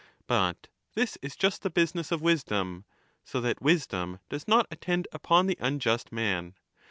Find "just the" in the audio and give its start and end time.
1.35-1.69